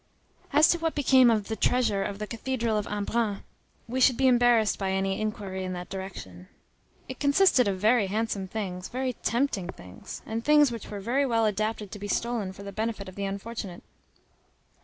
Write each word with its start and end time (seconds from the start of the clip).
As 0.51 0.67
to 0.69 0.79
what 0.79 0.95
became 0.95 1.29
of 1.29 1.47
"the 1.47 1.55
treasure" 1.55 2.01
of 2.01 2.17
the 2.17 2.25
cathedral 2.25 2.75
of 2.75 2.87
Embrun, 2.87 3.43
we 3.87 4.01
should 4.01 4.17
be 4.17 4.25
embarrassed 4.25 4.79
by 4.79 4.89
any 4.89 5.21
inquiry 5.21 5.63
in 5.63 5.73
that 5.73 5.91
direction. 5.91 6.47
It 7.07 7.19
consisted 7.19 7.67
of 7.67 7.77
very 7.77 8.07
handsome 8.07 8.47
things, 8.47 8.89
very 8.89 9.13
tempting 9.13 9.69
things, 9.69 10.23
and 10.25 10.43
things 10.43 10.71
which 10.71 10.89
were 10.89 11.01
very 11.01 11.27
well 11.27 11.45
adapted 11.45 11.91
to 11.91 11.99
be 11.99 12.07
stolen 12.07 12.51
for 12.51 12.63
the 12.63 12.71
benefit 12.71 13.07
of 13.07 13.13
the 13.13 13.25
unfortunate. 13.25 13.83